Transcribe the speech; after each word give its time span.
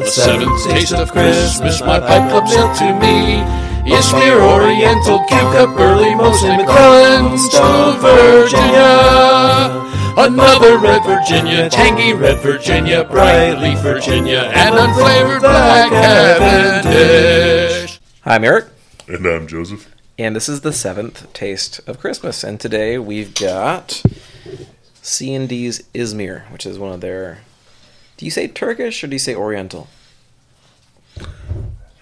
the 0.00 0.06
seventh 0.06 0.64
taste 0.68 0.92
of 0.92 1.10
Christmas, 1.12 1.80
my 1.80 1.98
pipe 2.00 2.28
club 2.30 2.48
sent 2.48 2.76
to 2.78 2.92
me. 3.00 3.42
Izmir, 3.90 4.40
Oriental, 4.40 5.18
Q 5.24 5.36
Cup, 5.36 5.76
Early, 5.78 6.14
Mosin, 6.14 6.58
McClelland, 6.58 7.38
to 7.50 7.98
Virginia. 8.00 9.82
Another 10.16 10.78
red 10.78 11.02
Virginia, 11.04 11.68
tangy 11.68 12.14
red 12.14 12.38
Virginia, 12.38 13.04
bright 13.04 13.58
leaf 13.60 13.78
Virginia, 13.80 14.50
and 14.54 14.74
unflavored 14.74 15.40
black 15.40 15.90
Cavendish. 15.90 18.00
Hi, 18.22 18.36
I'm 18.36 18.44
Eric, 18.44 18.66
And 19.08 19.26
I'm 19.26 19.46
Joseph. 19.46 19.92
and 20.18 20.34
this 20.34 20.48
is 20.48 20.62
the 20.62 20.72
seventh 20.72 21.30
taste 21.34 21.80
of 21.86 21.98
Christmas. 22.00 22.42
And 22.44 22.58
today 22.60 22.96
we've 22.98 23.34
got 23.34 24.02
C 25.02 25.34
and 25.34 25.46
D's 25.48 25.82
Izmir, 25.94 26.50
which 26.50 26.64
is 26.64 26.78
one 26.78 26.92
of 26.92 27.00
their. 27.02 27.40
Do 28.16 28.24
you 28.24 28.30
say 28.30 28.46
Turkish 28.48 29.02
or 29.02 29.06
do 29.08 29.14
you 29.14 29.18
say 29.18 29.34
Oriental? 29.34 29.88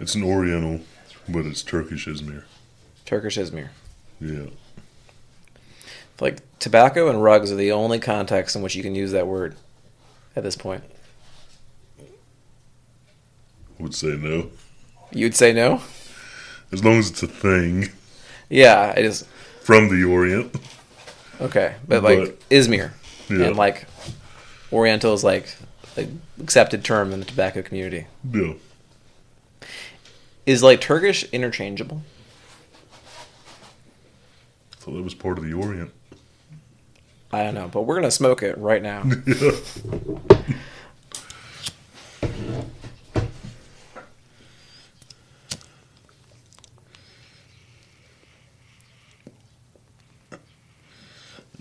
It's 0.00 0.14
an 0.14 0.22
Oriental, 0.24 0.80
but 1.28 1.46
it's 1.46 1.62
Turkish 1.62 2.06
Izmir. 2.06 2.44
Turkish 3.06 3.36
Izmir. 3.38 3.68
Yeah. 4.20 4.46
Like 6.20 6.38
tobacco 6.58 7.08
and 7.08 7.22
rugs 7.22 7.50
are 7.50 7.56
the 7.56 7.72
only 7.72 7.98
context 7.98 8.54
in 8.54 8.62
which 8.62 8.74
you 8.76 8.82
can 8.82 8.94
use 8.94 9.12
that 9.12 9.26
word 9.26 9.56
at 10.36 10.42
this 10.42 10.56
point. 10.56 10.84
Would 13.78 13.94
say 13.94 14.16
no. 14.16 14.50
You'd 15.12 15.34
say 15.34 15.52
no? 15.52 15.82
As 16.70 16.84
long 16.84 16.98
as 16.98 17.10
it's 17.10 17.22
a 17.22 17.26
thing 17.26 17.88
Yeah, 18.48 18.90
it 18.96 19.04
is. 19.04 19.24
from 19.62 19.88
the 19.88 20.04
Orient. 20.04 20.54
Okay, 21.40 21.74
but 21.88 22.02
like 22.02 22.18
But- 22.18 22.48
Izmir 22.50 22.92
Yeah. 23.28 23.46
and 23.46 23.56
like 23.56 23.86
Oriental 24.72 25.12
is 25.14 25.24
like 25.24 25.54
accepted 26.40 26.84
term 26.84 27.12
in 27.12 27.20
the 27.20 27.26
tobacco 27.26 27.62
community. 27.62 28.06
Yeah. 28.30 28.54
Is 30.46 30.62
like 30.62 30.80
Turkish 30.80 31.24
interchangeable? 31.32 32.02
So 34.80 34.90
that 34.90 35.02
was 35.02 35.14
part 35.14 35.38
of 35.38 35.44
the 35.44 35.52
Orient. 35.52 35.92
I 37.32 37.44
don't 37.44 37.54
know, 37.54 37.68
but 37.68 37.82
we're 37.82 37.94
gonna 37.94 38.10
smoke 38.10 38.42
it 38.42 38.58
right 38.58 38.82
now. 38.82 39.04
Yeah. 39.26 39.50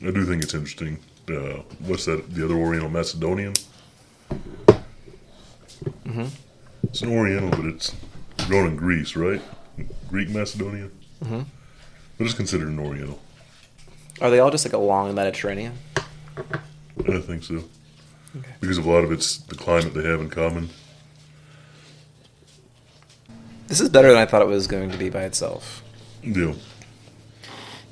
I 0.03 0.09
do 0.09 0.25
think 0.25 0.41
it's 0.41 0.55
interesting. 0.55 0.97
Uh, 1.29 1.61
what's 1.85 2.05
that? 2.05 2.33
The 2.33 2.43
other 2.43 2.55
Oriental 2.55 2.89
Macedonian. 2.89 3.53
Mm-hmm. 6.11 6.27
It's 6.83 7.01
an 7.01 7.09
Oriental, 7.09 7.49
but 7.51 7.65
it's 7.65 7.95
grown 8.47 8.67
in 8.67 8.75
Greece, 8.75 9.15
right? 9.15 9.41
Greek 10.09 10.29
Macedonian. 10.29 10.91
Mm-hmm. 11.23 11.41
But 12.17 12.25
it's 12.25 12.33
considered 12.33 12.67
an 12.67 12.79
Oriental. 12.79 13.19
Are 14.19 14.29
they 14.29 14.39
all 14.39 14.51
just 14.51 14.65
like 14.65 14.73
along 14.73 15.07
the 15.07 15.13
Mediterranean? 15.13 15.73
I 16.37 17.19
think 17.19 17.43
so. 17.43 17.63
Because 18.59 18.77
of 18.77 18.85
a 18.85 18.91
lot 18.91 19.03
of 19.03 19.11
it's 19.11 19.37
the 19.37 19.55
climate 19.55 19.93
they 19.93 20.03
have 20.03 20.19
in 20.19 20.29
common. 20.29 20.69
This 23.67 23.79
is 23.79 23.89
better 23.89 24.09
than 24.09 24.17
I 24.17 24.25
thought 24.25 24.41
it 24.41 24.47
was 24.47 24.67
going 24.67 24.91
to 24.91 24.97
be 24.97 25.09
by 25.09 25.23
itself, 25.23 25.81
Yeah. 26.21 26.53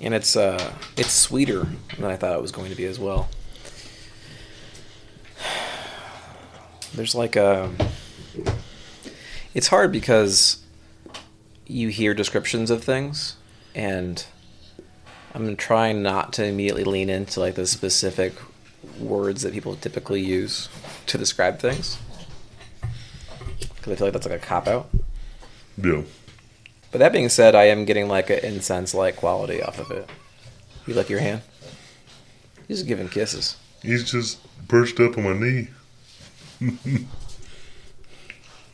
and 0.02 0.14
it's 0.14 0.36
uh, 0.36 0.74
it's 0.98 1.12
sweeter 1.12 1.68
than 1.98 2.06
I 2.12 2.18
thought 2.18 2.36
it 2.36 2.42
was 2.42 2.52
going 2.52 2.70
to 2.70 2.76
be 2.76 2.84
as 2.86 3.00
well. 3.00 3.30
There's 6.94 7.16
like 7.16 7.36
a. 7.38 7.72
It's 9.54 9.68
hard 9.68 9.92
because 9.92 10.64
you 11.66 11.90
hear 11.90 12.14
descriptions 12.14 12.70
of 12.70 12.84
things, 12.84 13.36
and 13.74 14.26
I'm 15.34 15.56
trying 15.56 16.02
not 16.02 16.34
to 16.34 16.46
immediately 16.46 16.84
lean 16.84 17.10
into 17.10 17.40
like 17.40 17.56
the 17.56 17.66
specific 17.66 18.34
words 19.00 19.42
that 19.42 19.54
people 19.54 19.76
typically 19.76 20.22
use 20.22 20.70
to 21.08 21.18
describe 21.18 21.60
things, 21.60 21.98
because 23.76 23.94
I 23.94 23.96
feel 23.96 24.08
like 24.08 24.14
that's 24.14 24.28
like 24.28 24.42
a 24.42 24.46
cop 24.46 24.68
out. 24.68 24.90
Yeah. 25.78 26.04
But 26.92 27.00
that 27.00 27.12
being 27.12 27.30
said, 27.30 27.56
I 27.56 27.66
am 27.66 27.86
getting 27.86 28.08
like 28.08 28.30
an 28.30 28.40
incense 28.40 28.94
like 28.94 29.16
quality 29.16 29.62
off 29.62 29.80
of 29.80 29.92
it. 29.92 30.10
You 30.88 30.94
lick 30.96 31.10
your 31.10 31.20
hand? 31.20 31.42
He's 32.68 32.84
giving 32.84 33.10
kisses. 33.10 33.58
He's 33.82 34.10
just 34.10 34.40
perched 34.68 35.00
up 35.00 35.18
on 35.18 35.24
my 35.24 35.34
knee, 35.34 35.68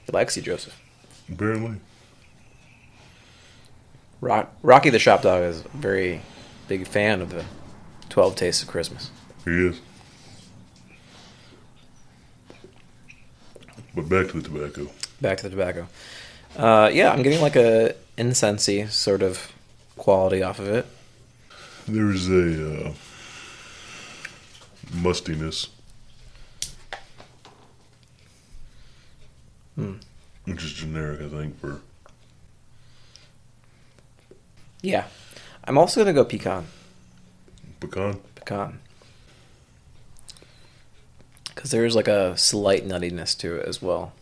He 0.05 0.11
likes 0.11 0.35
you, 0.38 0.43
Joseph. 0.43 0.79
apparently. 1.31 1.77
Rock, 4.21 4.53
Rocky 4.63 4.89
the 4.89 4.99
Shop 4.99 5.21
Dog 5.21 5.43
is 5.43 5.61
a 5.61 5.77
very 5.77 6.21
big 6.67 6.88
fan 6.88 7.21
of 7.21 7.29
the 7.31 7.45
12 8.09 8.35
Tastes 8.35 8.63
of 8.63 8.69
Christmas. 8.69 9.11
He 9.43 9.67
is. 9.67 9.81
But 13.93 14.09
back 14.09 14.29
to 14.29 14.41
the 14.41 14.49
tobacco. 14.49 14.91
Back 15.21 15.38
to 15.38 15.43
the 15.43 15.49
tobacco. 15.49 15.88
Uh, 16.57 16.89
yeah, 16.93 17.11
I'm 17.11 17.22
getting 17.22 17.41
like 17.41 17.55
a 17.55 17.95
incensey 18.17 18.89
sort 18.89 19.22
of 19.22 19.51
quality 19.97 20.43
off 20.43 20.59
of 20.59 20.67
it. 20.67 20.85
There's 21.87 22.27
a 22.29 22.87
uh, 22.87 22.93
mustiness. 24.93 25.67
Hmm. 29.75 29.93
Which 30.45 30.63
is 30.63 30.73
generic, 30.73 31.21
I 31.21 31.27
think, 31.29 31.59
for 31.59 31.81
Yeah. 34.81 35.05
I'm 35.63 35.77
also 35.77 36.03
going 36.03 36.13
to 36.15 36.21
go 36.21 36.25
pecan. 36.25 36.67
pecan. 37.79 38.19
Pecan. 38.35 38.79
Because 41.53 41.71
there's 41.71 41.95
like 41.95 42.07
a 42.07 42.37
slight 42.37 42.87
nuttiness 42.87 43.35
to 43.39 43.55
it 43.55 43.67
as 43.67 43.81
well. 43.81 44.13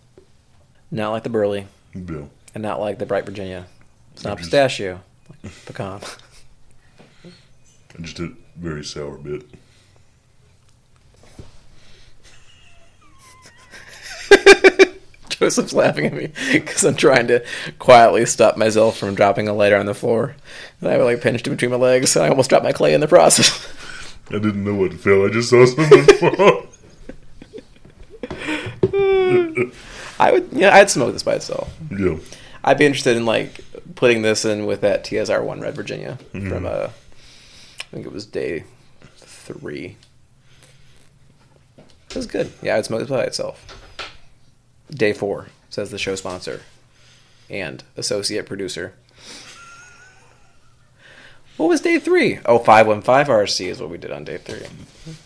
Not 0.90 1.12
like 1.12 1.24
the 1.24 1.30
burley. 1.30 1.68
Yeah. 1.94 2.24
and 2.56 2.62
not 2.64 2.80
like 2.80 2.98
the 3.00 3.06
bright 3.06 3.26
Virginia. 3.26 3.68
It's 4.14 4.24
not 4.24 4.38
Just- 4.38 4.50
pistachio, 4.52 5.02
like 5.44 5.52
pecan. 5.66 6.02
Just 8.02 8.20
a 8.20 8.32
very 8.56 8.84
sour 8.84 9.18
bit. 9.18 9.44
Joseph's 15.44 15.74
laughing 15.74 16.06
at 16.06 16.14
me 16.14 16.32
because 16.54 16.84
I'm 16.86 16.96
trying 16.96 17.28
to 17.28 17.44
quietly 17.80 18.26
stop 18.26 18.56
myself 18.56 18.98
from 18.98 19.14
dropping 19.16 19.48
a 19.48 19.54
lighter 19.54 19.76
on 19.78 19.86
the 19.86 19.94
floor. 19.94 20.36
And 20.80 20.90
I 20.90 20.96
like 20.98 21.22
pinched 21.22 21.48
it 21.48 21.50
between 21.50 21.72
my 21.72 21.78
legs, 21.78 22.16
and 22.16 22.24
I 22.26 22.30
almost 22.30 22.50
dropped 22.50 22.64
my 22.64 22.72
clay 22.72 22.94
in 22.94 23.02
the 23.02 23.08
process. 23.08 23.68
I 24.30 24.34
didn't 24.40 24.64
know 24.64 24.76
what 24.76 24.94
fell. 24.94 25.26
I 25.26 25.30
just 25.30 25.50
saw 25.50 25.66
something 25.66 26.06
fall. 26.18 26.68
I 30.20 30.32
would, 30.32 30.48
yeah, 30.54 30.74
I'd 30.76 30.90
smoke 30.90 31.12
this 31.14 31.24
by 31.24 31.34
itself. 31.36 31.74
yeah. 31.92 32.18
I'd 32.64 32.78
be 32.78 32.86
interested 32.86 33.18
in 33.18 33.26
like 33.26 33.60
putting 33.96 34.22
this 34.22 34.46
in 34.46 34.66
with 34.66 34.80
that 34.82 35.04
TSR 35.04 35.44
one 35.44 35.60
Red 35.60 35.76
Virginia 35.76 36.18
from 36.32 36.66
uh, 36.66 36.88
I 37.82 37.84
think 37.92 38.06
it 38.06 38.14
was 38.14 38.26
day 38.26 38.64
three. 39.18 39.98
It 41.78 42.16
was 42.16 42.26
good. 42.26 42.54
Yeah, 42.62 42.78
I'd 42.78 42.86
smoke 42.86 43.02
this 43.02 43.10
by 43.10 43.24
itself. 43.26 43.83
Day 44.94 45.14
four 45.14 45.48
says 45.70 45.90
the 45.90 45.98
show 45.98 46.16
sponsor 46.16 46.62
and 47.50 47.84
associate 47.98 48.46
producer. 48.46 48.94
What 51.58 51.70
was 51.70 51.82
day 51.82 52.00
three? 52.00 52.40
Oh, 52.46 52.58
515 52.58 53.34
RC 53.34 53.68
is 53.68 53.80
what 53.80 53.90
we 53.90 53.98
did 53.98 54.12
on 54.12 54.24
day 54.24 54.38
three. 54.38 54.66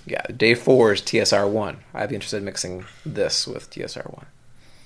Yeah, 0.05 0.23
day 0.23 0.55
four 0.55 0.93
is 0.93 1.01
TSR1. 1.01 1.77
I'd 1.93 2.09
be 2.09 2.15
interested 2.15 2.37
in 2.37 2.45
mixing 2.45 2.85
this 3.05 3.47
with 3.47 3.69
TSR1. 3.69 4.25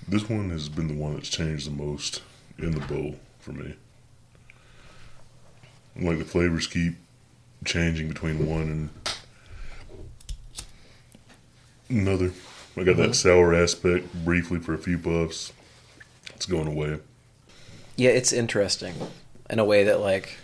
This 0.07 0.29
one 0.29 0.49
has 0.51 0.69
been 0.69 0.87
the 0.87 1.01
one 1.01 1.15
that's 1.15 1.29
changed 1.29 1.67
the 1.67 1.71
most 1.71 2.21
in 2.57 2.71
the 2.71 2.79
bowl 2.81 3.15
for 3.39 3.53
me. 3.53 3.75
Like 5.95 6.19
the 6.19 6.25
flavors 6.25 6.67
keep 6.67 6.95
changing 7.65 8.07
between 8.07 8.47
one 8.47 8.61
and 8.61 8.89
another. 11.89 12.31
I 12.77 12.83
got 12.83 12.97
that 12.97 13.15
sour 13.15 13.53
aspect 13.53 14.13
briefly 14.25 14.59
for 14.59 14.73
a 14.73 14.77
few 14.77 14.97
puffs. 14.97 15.51
It's 16.35 16.45
going 16.45 16.67
away. 16.67 16.99
Yeah, 17.97 18.11
it's 18.11 18.31
interesting 18.33 18.95
in 19.49 19.59
a 19.59 19.65
way 19.65 19.83
that 19.83 19.99
like 19.99 20.37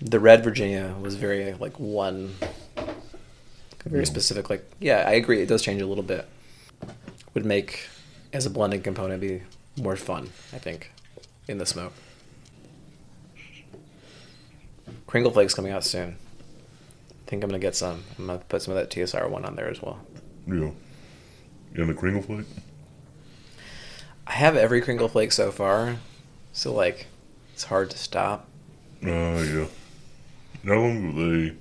the 0.00 0.20
red 0.20 0.44
Virginia 0.44 0.94
was 1.00 1.16
very 1.16 1.54
like 1.54 1.78
one 1.80 2.34
very 3.84 4.02
Mm. 4.04 4.06
specific 4.06 4.50
like 4.50 4.68
yeah, 4.80 5.04
I 5.06 5.12
agree 5.12 5.40
it 5.42 5.46
does 5.48 5.62
change 5.62 5.80
a 5.82 5.86
little 5.86 6.04
bit. 6.04 6.26
Would 7.34 7.44
make 7.44 7.86
as 8.32 8.46
a 8.46 8.50
blending 8.50 8.82
component 8.82 9.20
be 9.20 9.42
more 9.80 9.96
fun, 9.96 10.30
I 10.52 10.58
think, 10.58 10.90
in 11.48 11.58
the 11.58 11.66
smoke. 11.66 11.92
Kringle 15.06 15.30
Flakes 15.32 15.54
coming 15.54 15.72
out 15.72 15.84
soon. 15.84 16.16
I 17.26 17.28
think 17.28 17.42
I'm 17.42 17.50
gonna 17.50 17.58
get 17.58 17.74
some. 17.74 18.04
I'm 18.18 18.26
gonna 18.26 18.38
put 18.38 18.62
some 18.62 18.76
of 18.76 18.78
that 18.80 18.88
TSR 18.90 19.28
one 19.28 19.44
on 19.44 19.56
there 19.56 19.68
as 19.68 19.82
well. 19.82 19.98
Yeah. 20.46 20.70
And 21.74 21.88
the 21.88 21.94
Kringle 21.94 22.22
Flake? 22.22 22.46
I 24.26 24.32
have 24.32 24.56
every 24.56 24.80
Kringle 24.80 25.08
Flake 25.08 25.32
so 25.32 25.50
far, 25.50 25.96
so 26.52 26.72
like 26.72 27.06
it's 27.52 27.64
hard 27.64 27.90
to 27.90 27.98
stop. 27.98 28.46
Uh, 29.04 29.08
yeah. 29.08 29.66
How 30.64 30.74
long 30.74 31.14
will 31.14 31.30
they? 31.42 31.54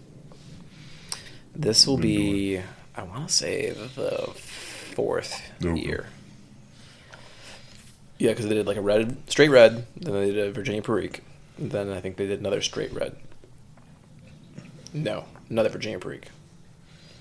This 1.55 1.87
will 1.87 1.97
be, 1.97 2.59
I 2.95 3.03
want 3.03 3.27
to 3.29 3.33
say, 3.33 3.71
the 3.71 4.31
fourth 4.35 5.41
Okay. 5.63 5.79
year. 5.79 6.07
Yeah, 8.17 8.31
because 8.31 8.47
they 8.47 8.55
did 8.55 8.67
like 8.67 8.77
a 8.77 8.81
red, 8.81 9.17
straight 9.29 9.49
red, 9.49 9.85
then 9.95 10.13
they 10.13 10.31
did 10.31 10.47
a 10.49 10.51
Virginia 10.51 10.81
Perique, 10.81 11.21
then 11.57 11.89
I 11.91 12.01
think 12.01 12.17
they 12.17 12.27
did 12.27 12.39
another 12.39 12.61
straight 12.61 12.93
red. 12.93 13.15
No, 14.93 15.25
another 15.49 15.69
Virginia 15.69 15.99
Perique. 15.99 16.27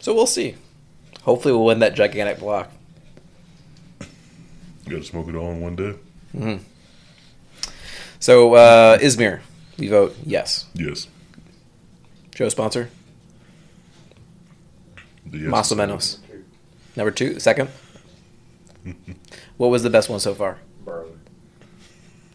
So 0.00 0.14
we'll 0.14 0.26
see. 0.26 0.56
Hopefully, 1.22 1.52
we'll 1.54 1.64
win 1.64 1.78
that 1.80 1.94
gigantic 1.94 2.38
block. 2.38 2.70
You 4.00 4.90
got 4.90 4.96
to 4.98 5.04
smoke 5.04 5.28
it 5.28 5.34
all 5.34 5.50
in 5.52 5.60
one 5.60 5.76
day? 5.76 5.94
hmm 6.32 6.56
So 8.20 8.54
uh, 8.54 8.98
Izmir, 8.98 9.40
we 9.78 9.88
vote 9.88 10.14
yes. 10.26 10.66
Yes. 10.74 11.08
Show 12.34 12.48
sponsor. 12.50 12.90
The 15.26 15.38
yes 15.38 15.48
Mas 15.50 15.72
o 15.72 15.74
is- 15.74 15.78
menos. 15.80 16.18
Number 16.96 17.10
two, 17.10 17.40
second. 17.40 17.70
what 19.56 19.68
was 19.68 19.82
the 19.82 19.90
best 19.90 20.08
one 20.10 20.20
so 20.20 20.34
far? 20.34 20.58
Burley. 20.84 21.10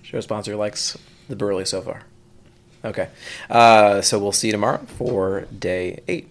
Show 0.01 0.19
sponsor 0.21 0.55
likes 0.55 0.97
the 1.29 1.35
Burley 1.35 1.65
so 1.65 1.81
far. 1.81 2.01
Okay. 2.83 3.09
Uh, 3.49 4.01
so 4.01 4.19
we'll 4.19 4.31
see 4.31 4.47
you 4.47 4.53
tomorrow 4.53 4.79
for 4.97 5.41
day 5.57 6.01
eight. 6.07 6.27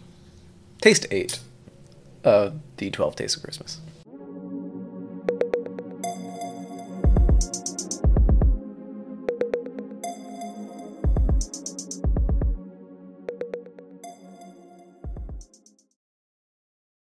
Taste 0.80 1.06
eight 1.10 1.40
of 2.24 2.58
the 2.76 2.90
12 2.90 3.16
Tastes 3.16 3.36
of 3.36 3.42
Christmas. 3.42 3.80